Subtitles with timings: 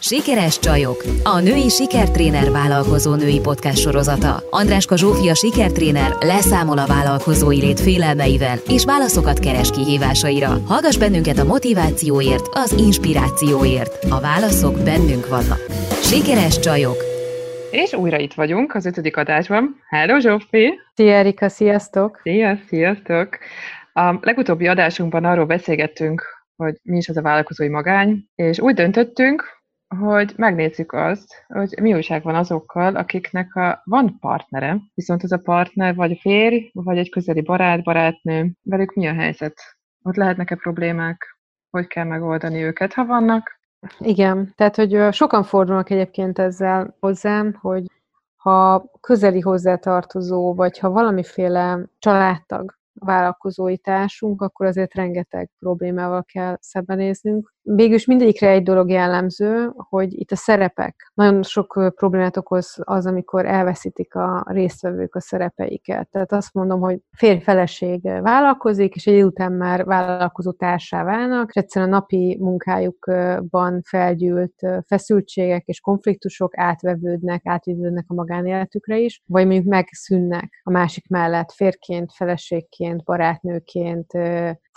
[0.00, 4.42] Sikeres csajok, a női sikertréner vállalkozó női podcast sorozata.
[4.50, 10.48] Andráska Zsófia sikertréner leszámol a vállalkozói lét félelmeivel és válaszokat keres kihívásaira.
[10.66, 14.04] Hallgass bennünket a motivációért, az inspirációért.
[14.10, 15.60] A válaszok bennünk vannak.
[16.02, 16.96] Sikeres csajok.
[17.70, 19.82] És újra itt vagyunk az ötödik adásban.
[19.88, 20.80] Hello Zsófi!
[20.94, 22.20] Szia Erika, sziasztok!
[22.22, 23.38] Szia, sziasztok!
[23.92, 26.22] A legutóbbi adásunkban arról beszélgettünk,
[26.56, 29.57] hogy mi is az a vállalkozói magány, és úgy döntöttünk,
[29.96, 35.38] hogy megnézzük azt, hogy mi újság van azokkal, akiknek a, van partnere, viszont az a
[35.38, 39.54] partner vagy a férj, vagy egy közeli barát, barátnő, velük mi a helyzet?
[40.02, 41.38] Ott lehetnek-e problémák?
[41.70, 43.60] Hogy kell megoldani őket, ha vannak?
[43.98, 47.84] Igen, tehát hogy sokan fordulnak egyébként ezzel hozzám, hogy
[48.36, 57.54] ha közeli hozzátartozó, vagy ha valamiféle családtag vállalkozói társunk, akkor azért rengeteg problémával kell szembenéznünk.
[57.74, 61.10] Végülis mindegyikre egy dolog jellemző, hogy itt a szerepek.
[61.14, 66.08] Nagyon sok problémát okoz az, amikor elveszítik a résztvevők a szerepeiket.
[66.08, 71.92] Tehát azt mondom, hogy férj-feleség vállalkozik, és egy után már vállalkozó társá válnak, és egyszerűen
[71.92, 74.54] a napi munkájukban felgyűlt
[74.86, 82.12] feszültségek és konfliktusok átvevődnek, átvevődnek a magánéletükre is, vagy mondjuk megszűnnek a másik mellett férként,
[82.12, 84.12] feleségként, barátnőként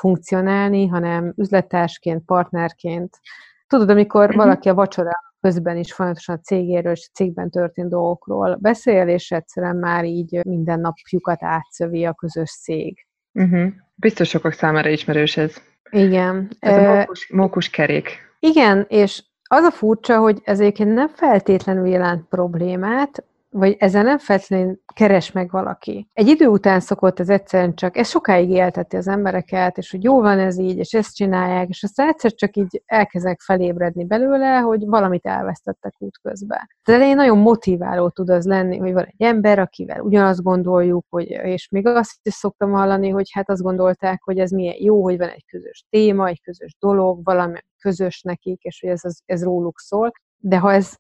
[0.02, 3.20] funkcionálni, hanem üzlettársként, partnerként.
[3.68, 4.38] Tudod, amikor uh-huh.
[4.38, 9.32] valaki a vacsora közben is folyamatosan a cégéről és a cégben történt dolgokról beszél, és
[9.32, 13.06] egyszerűen már így minden napjukat átszövi a közös cég.
[13.34, 13.68] Uh-huh.
[13.96, 15.62] Biztos sokak számára ismerős ez.
[15.90, 16.50] Igen.
[16.60, 18.20] Ez a mókus, mókus kerék.
[18.40, 24.18] Igen, és az a furcsa, hogy ez egyébként nem feltétlenül jelent problémát, vagy ezzel nem
[24.18, 26.08] feltétlenül keres meg valaki.
[26.14, 30.22] Egy idő után szokott ez egyszerűen csak, ez sokáig élteti az embereket, és hogy jó
[30.22, 34.86] van ez így, és ezt csinálják, és aztán egyszer csak így elkezdenek felébredni belőle, hogy
[34.86, 36.70] valamit elvesztettek útközben.
[36.84, 41.30] Az elején nagyon motiváló tud az lenni, hogy van egy ember, akivel ugyanazt gondoljuk, hogy,
[41.30, 45.17] és még azt is szoktam hallani, hogy hát azt gondolták, hogy ez milyen jó, hogy
[45.17, 49.44] van egy közös téma, egy közös dolog, valami közös nekik, és hogy ez, ez, ez
[49.44, 50.11] róluk szól.
[50.38, 50.95] De ha ez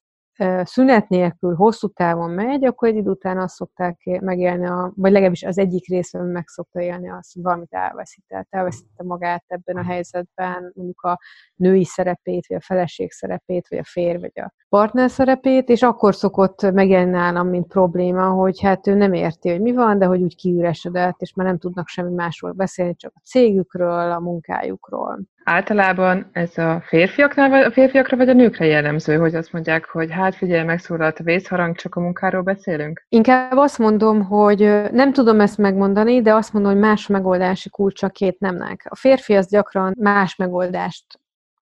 [0.63, 5.43] szünet nélkül hosszú távon megy, akkor egy idő után azt szokták megélni, a, vagy legalábbis
[5.43, 10.71] az egyik részben meg szokta élni azt, hogy valamit elveszített, elveszítette magát ebben a helyzetben,
[10.75, 11.19] mondjuk a
[11.55, 16.15] női szerepét, vagy a feleség szerepét, vagy a férj, vagy a partner szerepét, és akkor
[16.15, 20.21] szokott megjelenni nálam, mint probléma, hogy hát ő nem érti, hogy mi van, de hogy
[20.21, 25.19] úgy kiüresedett, és már nem tudnak semmi másról beszélni, csak a cégükről, a munkájukról.
[25.43, 30.35] Általában ez a férfiaknál, a férfiakra vagy a nőkre jellemző, hogy azt mondják, hogy hát
[30.35, 33.05] figyelj, megszólalt a vészharang, csak a munkáról beszélünk?
[33.09, 34.59] Inkább azt mondom, hogy
[34.91, 38.85] nem tudom ezt megmondani, de azt mondom, hogy más megoldási kulcsa két nemnek.
[38.89, 41.05] A férfi az gyakran más megoldást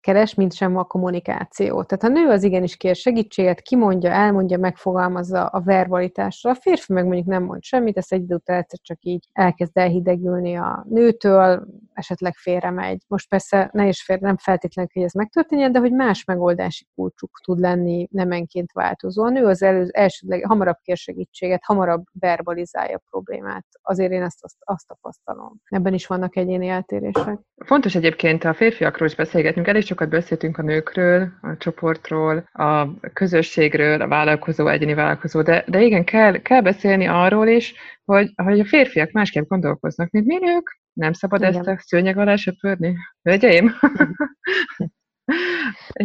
[0.01, 1.84] keres, mint sem a kommunikáció.
[1.84, 6.50] Tehát a nő az igenis kér segítséget, kimondja, elmondja, megfogalmazza a verbalitásra.
[6.50, 9.78] A férfi meg mondjuk nem mond semmit, ezt egy idő után egyszer csak így elkezd
[9.78, 13.03] elhidegülni a nőtől, esetleg félre megy.
[13.07, 17.40] Most persze ne is fér, nem feltétlenül, hogy ez megtörténjen, de hogy más megoldási kulcsuk
[17.44, 19.23] tud lenni nemenként változó.
[19.23, 23.66] A nő az elő, elsődleg hamarabb kér segítséget, hamarabb verbalizálja a problémát.
[23.81, 25.61] Azért én ezt azt, azt tapasztalom.
[25.66, 27.40] Ebben is vannak egyéni eltérések.
[27.66, 34.02] Fontos egyébként a férfiakról is beszélgetünk, elég sokat beszéltünk a nőkről, a csoportról, a közösségről,
[34.02, 37.74] a vállalkozó, egyéni vállalkozó, de, de igen, kell, kell beszélni arról is,
[38.06, 40.79] hogy, hogy a férfiak másképp gondolkoznak, mint mi nők.
[40.94, 41.53] Nem szabad igen.
[41.53, 42.96] ezt a szőnyeg alá söpörni?
[43.24, 43.72] Hölgyeim?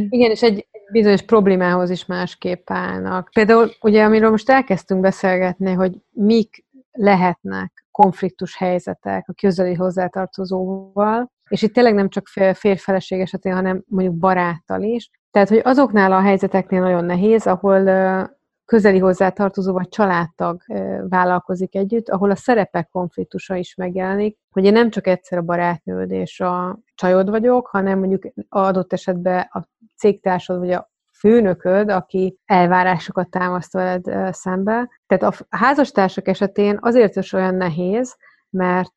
[0.08, 3.30] Igen, és egy bizonyos problémához is másképp állnak.
[3.32, 11.62] Például, ugye, amiről most elkezdtünk beszélgetni, hogy mik lehetnek konfliktus helyzetek a közeli hozzátartozóval, és
[11.62, 15.10] itt tényleg nem csak férfeleség esetén, hanem mondjuk baráttal is.
[15.30, 18.34] Tehát, hogy azoknál a helyzeteknél nagyon nehéz, ahol
[18.64, 20.62] közeli hozzátartozó vagy családtag
[21.08, 26.10] vállalkozik együtt, ahol a szerepek konfliktusa is megjelenik, hogy én nem csak egyszer a barátnőd
[26.10, 33.30] és a csajod vagyok, hanem mondjuk adott esetben a cégtársad vagy a főnököd, aki elvárásokat
[33.30, 34.88] támaszt veled szembe.
[35.06, 38.16] Tehát a házastársak esetén azért is olyan nehéz,
[38.50, 38.92] mert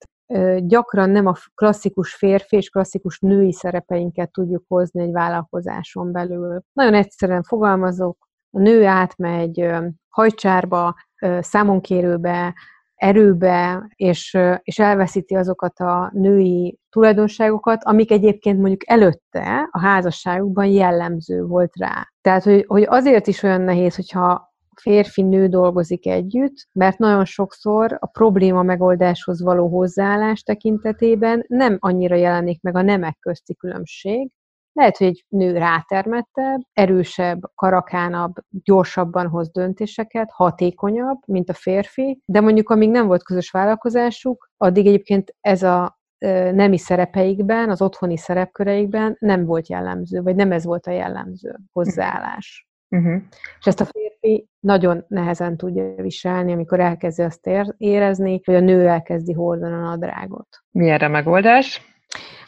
[0.57, 6.61] gyakran nem a klasszikus férfi és klasszikus női szerepeinket tudjuk hozni egy vállalkozáson belül.
[6.73, 9.65] Nagyon egyszerűen fogalmazok, a nő átmegy
[10.09, 10.95] hajcsárba,
[11.39, 12.53] számonkérőbe,
[12.95, 21.43] erőbe, és, és elveszíti azokat a női tulajdonságokat, amik egyébként mondjuk előtte a házasságukban jellemző
[21.43, 22.07] volt rá.
[22.21, 24.49] Tehát, hogy, hogy azért is olyan nehéz, hogyha
[24.79, 32.61] férfi-nő dolgozik együtt, mert nagyon sokszor a probléma megoldáshoz való hozzáállás tekintetében nem annyira jelenik
[32.61, 34.31] meg a nemek közti különbség,
[34.73, 42.41] Lehet, hogy egy nő rátermettebb, erősebb, karakánabb, gyorsabban hoz döntéseket, hatékonyabb, mint a férfi, de
[42.41, 45.99] mondjuk amíg nem volt közös vállalkozásuk, addig egyébként ez a
[46.51, 52.67] nemi szerepeikben, az otthoni szerepköreikben nem volt jellemző, vagy nem ez volt a jellemző hozzáállás.
[52.89, 53.21] Uh-huh.
[53.59, 53.85] És ezt a
[54.19, 59.80] férfi nagyon nehezen tudja viselni, amikor elkezdi azt érezni, hogy a nő elkezdi hordani a
[59.80, 60.48] nadrágot.
[60.71, 61.81] Mi erre megoldás?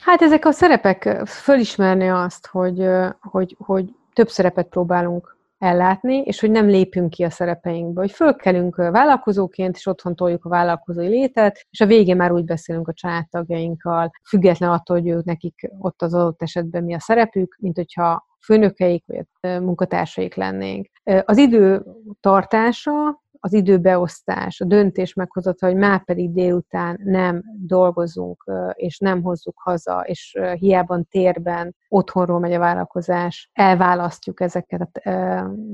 [0.01, 2.87] Hát ezek a szerepek, fölismerni azt, hogy,
[3.19, 8.75] hogy, hogy több szerepet próbálunk ellátni, és hogy nem lépünk ki a szerepeinkből, hogy fölkelünk
[8.75, 14.11] vállalkozóként, és otthon toljuk a vállalkozói létet, és a végén már úgy beszélünk a családtagjainkkal,
[14.27, 19.03] független attól, hogy ők nekik ott az adott esetben mi a szerepük, mint hogyha főnökeik
[19.05, 19.25] vagy
[19.61, 20.87] munkatársaik lennénk.
[21.25, 21.83] Az idő
[22.19, 28.43] tartása az időbeosztás, a döntés meghozata, hogy már pedig délután nem dolgozunk,
[28.73, 34.99] és nem hozzuk haza, és hiába térben otthonról megy a vállalkozás, elválasztjuk ezeket a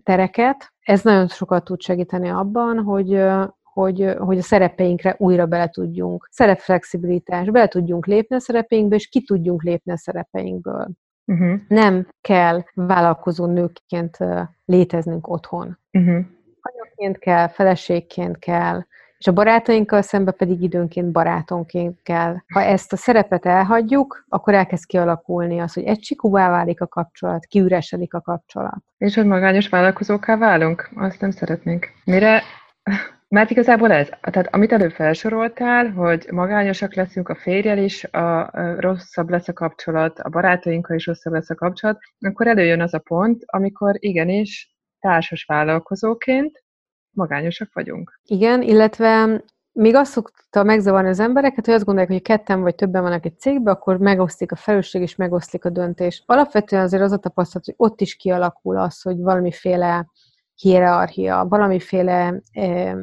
[0.03, 0.73] tereket.
[0.79, 3.23] Ez nagyon sokat tud segíteni abban, hogy
[3.63, 9.23] hogy, hogy a szerepeinkre újra bele tudjunk, szerepflexibilitás, bele tudjunk lépni a szerepeinkbe, és ki
[9.23, 10.87] tudjunk lépni a szerepeinkből.
[11.25, 11.59] Uh-huh.
[11.67, 14.17] Nem kell vállalkozó nőként
[14.65, 15.79] léteznünk otthon.
[15.91, 16.25] Uh-huh
[16.73, 18.81] anyaként kell, feleségként kell,
[19.17, 22.35] és a barátainkkal szemben pedig időnként barátonként kell.
[22.53, 27.45] Ha ezt a szerepet elhagyjuk, akkor elkezd kialakulni az, hogy egy csikúvá válik a kapcsolat,
[27.45, 28.83] kiüresedik a kapcsolat.
[28.97, 30.89] És hogy magányos vállalkozóká válunk?
[30.95, 31.87] Azt nem szeretnénk.
[32.03, 32.41] Mire
[33.29, 38.81] mert igazából ez, tehát amit előbb felsoroltál, hogy magányosak leszünk, a férjel is, a, a
[38.81, 42.99] rosszabb lesz a kapcsolat, a barátainkkal is rosszabb lesz a kapcsolat, akkor előjön az a
[42.99, 44.76] pont, amikor igenis
[45.07, 46.63] társas vállalkozóként
[47.09, 48.19] magányosak vagyunk.
[48.25, 53.01] Igen, illetve még azt szokta megzavarni az embereket, hogy azt gondolják, hogy ketten vagy többen
[53.01, 56.23] vannak egy cégben, akkor megosztik a felelősség és megoszlik a döntés.
[56.25, 60.07] Alapvetően azért az a tapasztalat, hogy ott is kialakul az, hogy valamiféle
[60.55, 62.95] hierarchia, valamiféle eh,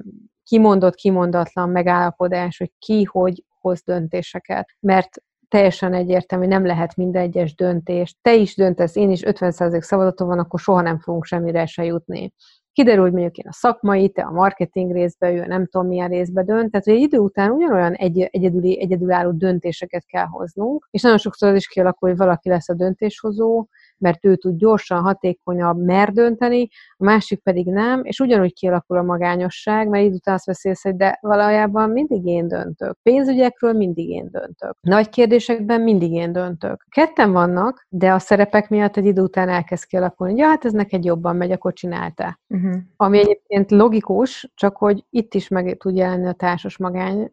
[0.44, 4.76] kimondott, kimondatlan megállapodás, hogy ki, hogy hoz döntéseket.
[4.80, 8.16] Mert teljesen egyértelmű, nem lehet minden egyes döntés.
[8.22, 12.32] Te is döntesz, én is 50% szavazatom van, akkor soha nem fogunk semmire se jutni.
[12.72, 16.42] Kiderül, hogy mondjuk én a szakmai, te a marketing részbe, ő nem tudom milyen részbe
[16.42, 21.18] dönt, tehát hogy egy idő után ugyanolyan egy, egyedüli, egyedülálló döntéseket kell hoznunk, és nagyon
[21.18, 23.66] sokszor az is kialakul, hogy valaki lesz a döntéshozó,
[23.98, 29.02] mert ő tud gyorsan, hatékonyabb, mer dönteni, a másik pedig nem, és ugyanúgy kialakul a
[29.02, 32.98] magányosság, mert így után azt beszélsz, hogy de valójában mindig én döntök.
[33.02, 34.76] Pénzügyekről mindig én döntök.
[34.80, 36.86] Nagy kérdésekben mindig én döntök.
[36.88, 41.04] Ketten vannak, de a szerepek miatt egy idő után elkezd kialakulni, ja, hát ez neked
[41.04, 42.38] jobban megy, akkor csinálta.
[42.48, 42.74] Uh-huh.
[42.96, 47.30] Ami egyébként logikus, csak hogy itt is meg tud jelenni a társas magány,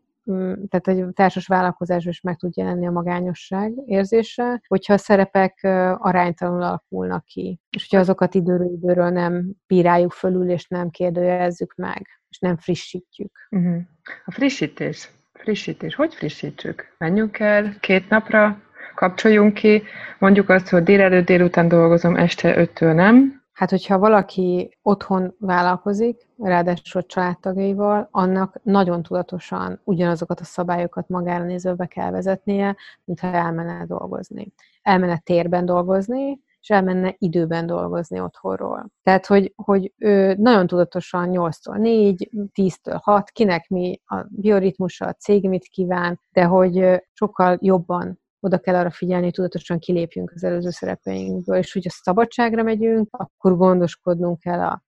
[0.69, 5.60] tehát egy társas vállalkozás is meg tud jelenni a magányosság érzése, hogyha a szerepek
[5.98, 12.07] aránytalanul alakulnak ki, és hogyha azokat időről időről nem bíráljuk fölül, és nem kérdőjelezzük meg,
[12.30, 13.48] és nem frissítjük.
[13.50, 13.78] Uh-huh.
[14.25, 15.10] A frissítés.
[15.33, 15.95] Frissítés.
[15.95, 16.95] Hogy frissítsük?
[16.98, 18.62] Menjünk el két napra,
[18.95, 19.83] kapcsoljunk ki,
[20.19, 27.06] mondjuk azt, hogy délelőtt délután dolgozom, este öttől nem, Hát, hogyha valaki otthon vállalkozik, ráadásul
[27.06, 34.54] családtagjaival, annak nagyon tudatosan ugyanazokat a szabályokat magára nézőbe kell vezetnie, mintha elmenne dolgozni.
[34.81, 38.92] Elmenne térben dolgozni, és elmenne időben dolgozni otthonról.
[39.04, 45.14] Tehát, hogy, hogy ő nagyon tudatosan 8-tól 4, 10-től 6, kinek mi a bioritmusa, a
[45.14, 50.44] cég mit kíván, de hogy sokkal jobban oda kell arra figyelni, hogy tudatosan kilépjünk az
[50.44, 54.83] előző szerepeinkből, és hogyha szabadságra megyünk, akkor gondoskodnunk kell a,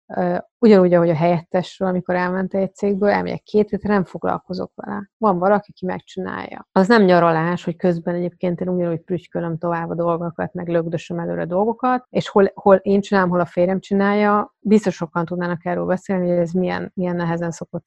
[0.60, 5.10] ugyanúgy, ahogy a helyettesről, amikor elment egy cégből, elmegyek két hétre, nem foglalkozok vele.
[5.18, 6.68] Van valaki, aki megcsinálja.
[6.72, 11.46] Az nem nyaralás, hogy közben egyébként én ugyanúgy prügykölöm tovább a dolgokat, meg lögdösöm előre
[11.46, 16.30] dolgokat, és hol, hol én csinálom, hol a férjem csinálja, biztos sokan tudnának erről beszélni,
[16.30, 17.86] hogy ez milyen, milyen nehezen szokott,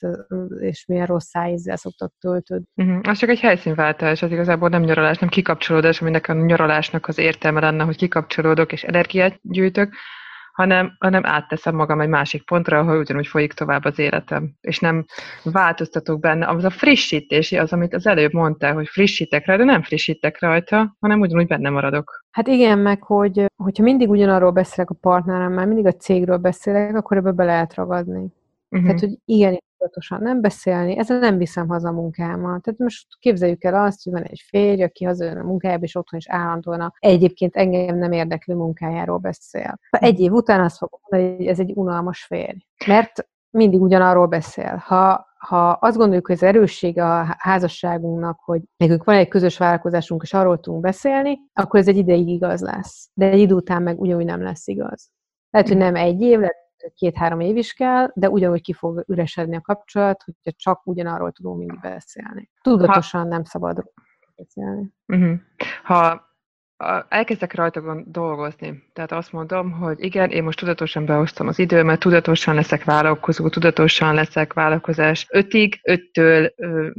[0.61, 2.67] és milyen rossz szájízzel szoktak töltődni.
[2.77, 2.99] Uh-huh.
[3.03, 7.61] Az csak egy helyszínváltás, az igazából nem nyaralás, nem kikapcsolódás, aminek a nyaralásnak az értelme
[7.61, 9.95] lenne, hogy kikapcsolódok és energiát gyűjtök,
[10.57, 15.05] hanem, hanem átteszem magam egy másik pontra, ahol ugyanúgy folyik tovább az életem, és nem
[15.43, 16.47] változtatok benne.
[16.49, 20.97] Az a frissítési, az, amit az előbb mondtál, hogy frissítek rá, de nem frissítek rajta,
[21.01, 22.25] hanem ugyanúgy benne maradok.
[22.31, 27.17] Hát igen, meg hogy hogyha mindig ugyanarról beszélek a partneremmel, mindig a cégről beszélek, akkor
[27.17, 28.27] ebbe be lehet ragadni.
[28.69, 28.87] Uh-huh.
[28.87, 32.63] Tehát, hogy igen, tudatosan nem beszélni, ezzel nem viszem haza a munkámat.
[32.63, 36.19] Tehát most képzeljük el azt, hogy van egy férj, aki hazajön a munkájába, és otthon
[36.19, 39.79] is állandóan a egyébként engem nem érdeklő munkájáról beszél.
[39.91, 42.59] Ha egy év után azt fogom mondani, hogy ez egy unalmas férj.
[42.87, 44.83] Mert mindig ugyanarról beszél.
[44.87, 50.23] Ha ha azt gondoljuk, hogy ez erőssége a házasságunknak, hogy nekünk van egy közös vállalkozásunk,
[50.23, 53.11] és arról tudunk beszélni, akkor ez egy ideig igaz lesz.
[53.15, 55.11] De egy idő után meg ugyanúgy nem lesz igaz.
[55.51, 59.57] Lehet, hogy nem egy év, lehet, két-három év is kell, de ugyanúgy ki fog üresedni
[59.57, 62.51] a kapcsolat, hogyha csak ugyanarról tudunk mindig beszélni.
[62.63, 63.29] Tudatosan ha...
[63.29, 63.85] nem szabad
[64.37, 64.93] beszélni.
[65.07, 65.39] Uh-huh.
[65.83, 66.25] Ha
[67.09, 68.83] elkezdek rajta dolgozni.
[68.93, 74.15] Tehát azt mondom, hogy igen, én most tudatosan beosztom az időmet, tudatosan leszek vállalkozó, tudatosan
[74.15, 76.53] leszek vállalkozás 5-ig, 5-től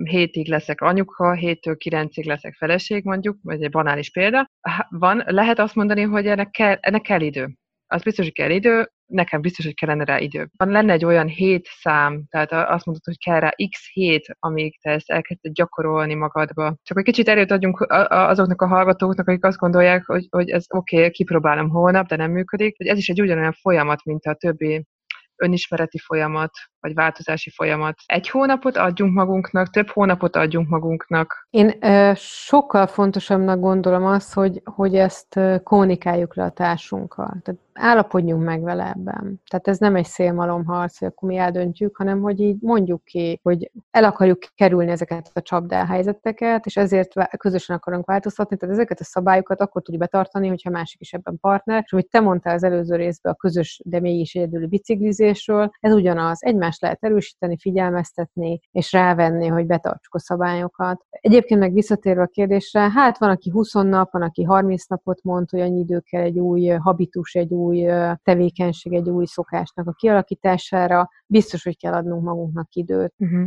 [0.03, 4.49] 7-ig leszek anyuka, 7-től 9-ig leszek feleség mondjuk, vagy egy banális példa.
[4.89, 7.57] Van, lehet azt mondani, hogy ennek kell, ennek kell idő
[7.87, 10.49] az biztos, hogy kell idő, nekem biztos, hogy kellene rá idő.
[10.57, 14.79] Van lenne egy olyan hét szám, tehát azt mondod, hogy kell rá x hét, amíg
[14.81, 16.75] te ezt elkezded gyakorolni magadba.
[16.83, 20.97] Csak egy kicsit erőt adjunk azoknak a hallgatóknak, akik azt gondolják, hogy, hogy ez oké,
[20.97, 22.77] okay, kipróbálom holnap, de nem működik.
[22.77, 24.85] Hogy ez is egy ugyanolyan folyamat, mint a többi
[25.35, 27.95] önismereti folyamat, vagy változási folyamat.
[28.05, 31.47] Egy hónapot adjunk magunknak, több hónapot adjunk magunknak.
[31.49, 37.37] Én ö, sokkal fontosabbnak gondolom azt, hogy, hogy ezt kommunikáljuk le a társunkkal.
[37.43, 39.41] Tehát állapodjunk meg vele ebben.
[39.49, 43.71] Tehát ez nem egy szélmalomharc, hogy akkor mi eldöntjük, hanem hogy így mondjuk ki, hogy
[43.91, 48.57] el akarjuk kerülni ezeket a csapdálhelyzeteket, és ezért közösen akarunk változtatni.
[48.57, 51.81] Tehát ezeket a szabályokat akkor tudjuk betartani, hogyha másik is ebben partner.
[51.85, 56.43] És amit te mondtál az előző részben a közös, de mégis egyedüli biciklizésről, ez ugyanaz.
[56.67, 61.05] Egymást lehet erősíteni, figyelmeztetni, és rávenni, hogy betartsuk a szabályokat.
[61.09, 65.49] Egyébként meg visszatérve a kérdésre, hát van, aki 20 nap, van, aki 30 napot mond,
[65.49, 67.85] hogy annyi idő kell egy új habitus, egy új
[68.23, 73.13] tevékenység, egy új szokásnak a kialakítására, biztos, hogy kell adnunk magunknak időt.
[73.17, 73.45] Uh-huh.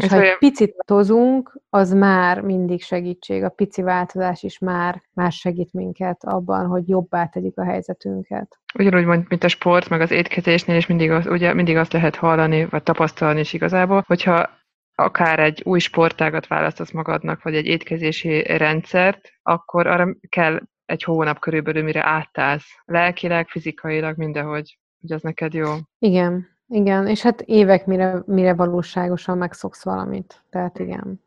[0.00, 3.42] És ha egy picit változunk, az már mindig segítség.
[3.42, 8.58] A pici változás is már, már segít minket abban, hogy jobbá tegyük a helyzetünket.
[8.78, 12.64] Ugyanúgy, mint a sport, meg az étkezésnél, és mindig, az, ugye, mindig azt lehet hallani,
[12.64, 14.50] vagy tapasztalni is igazából, hogyha
[14.94, 21.38] akár egy új sportágat választasz magadnak, vagy egy étkezési rendszert, akkor arra kell egy hónap
[21.38, 22.66] körülbelül, mire áttálsz.
[22.84, 25.72] Lelkileg, fizikailag, mindenhogy, hogy az neked jó.
[25.98, 30.42] Igen, igen, és hát évek, mire, mire valóságosan megszoksz valamit.
[30.50, 31.22] Tehát igen.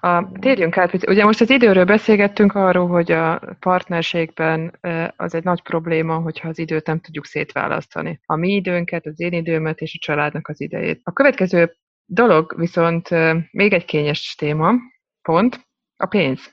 [0.00, 4.78] A, térjünk át, ugye most az időről beszélgettünk arról, hogy a partnerségben
[5.16, 8.20] az egy nagy probléma, hogyha az időt nem tudjuk szétválasztani.
[8.26, 11.00] A mi időnket, az én időmet és a családnak az idejét.
[11.04, 13.08] A következő dolog viszont
[13.50, 14.72] még egy kényes téma,
[15.22, 15.60] pont,
[15.96, 16.52] a pénz,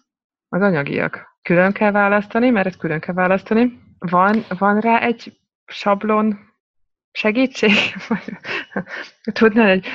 [0.49, 3.79] az anyagiak külön kell választani, mert ezt külön kell választani.
[3.99, 6.48] Van, van rá egy sablon
[7.19, 7.71] segítség?
[9.39, 9.87] Tudnál egy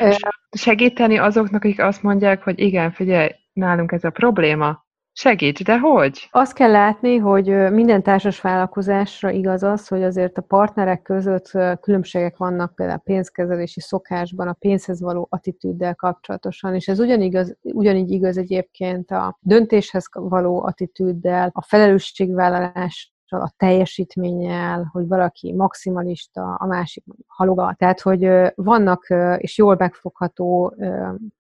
[0.51, 4.85] segíteni azoknak, akik azt mondják, hogy igen, figyelj, nálunk ez a probléma,
[5.17, 6.29] Segíts, de hogy?
[6.31, 11.51] Azt kell látni, hogy minden társas vállalkozásra igaz az, hogy azért a partnerek között
[11.81, 18.39] különbségek vannak például pénzkezelési szokásban, a pénzhez való attitűddel kapcsolatosan, és ez ugyanigaz, ugyanígy igaz
[18.39, 27.79] egyébként a döntéshez való attitűddel, a felelősségvállalás a teljesítménnyel, hogy valaki maximalista, a másik halogat.
[27.79, 30.75] Tehát, hogy vannak és jól megfogható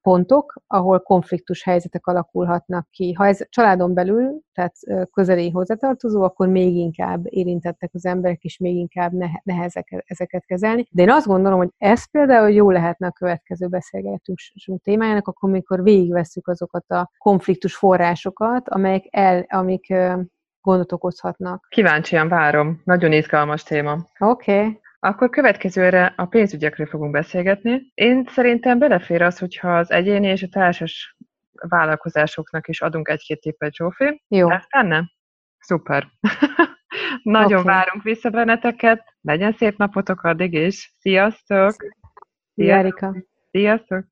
[0.03, 3.13] pontok, ahol konfliktus helyzetek alakulhatnak ki.
[3.13, 4.75] Ha ez családon belül, tehát
[5.13, 10.87] közeli hozzátartozó, akkor még inkább érintettek az emberek, és még inkább nehezek ezeket kezelni.
[10.91, 15.83] De én azt gondolom, hogy ez például jó lehetne a következő beszélgetésünk témájának, akkor amikor
[15.83, 19.95] végigvesszük azokat a konfliktus forrásokat, amelyek el, amik
[20.65, 21.67] gondot okozhatnak.
[21.69, 22.81] Kíváncsian várom.
[22.85, 23.93] Nagyon izgalmas téma.
[24.19, 24.59] Oké.
[24.59, 24.81] Okay.
[25.01, 27.91] Akkor következőre a pénzügyekről fogunk beszélgetni.
[27.95, 31.17] Én szerintem belefér az, hogyha az egyéni és a társas
[31.53, 34.23] vállalkozásoknak is adunk egy-két tippet, Zsófi.
[34.29, 34.51] Jó.
[34.51, 35.13] Ez benne?
[35.59, 36.07] Szuper.
[37.23, 37.75] Nagyon okay.
[37.75, 39.15] várunk vissza benneteket.
[39.21, 40.95] Legyen szép napotok addig is.
[40.99, 41.75] Sziasztok!
[42.55, 43.15] Szia, Erika!
[43.51, 44.05] Sziasztok!